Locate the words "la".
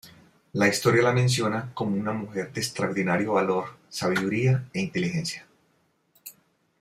0.53-0.67, 1.03-1.11